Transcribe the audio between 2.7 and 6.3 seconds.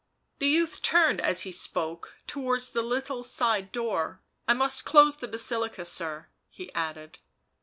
the little side door." I must close the Basilica, sir,"